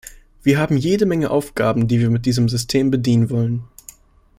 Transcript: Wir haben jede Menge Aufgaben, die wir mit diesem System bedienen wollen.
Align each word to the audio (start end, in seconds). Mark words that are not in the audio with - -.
Wir 0.41 0.57
haben 0.57 0.77
jede 0.77 1.05
Menge 1.05 1.29
Aufgaben, 1.29 1.87
die 1.87 1.99
wir 1.99 2.09
mit 2.09 2.25
diesem 2.25 2.49
System 2.49 2.89
bedienen 2.89 3.29
wollen. 3.29 3.65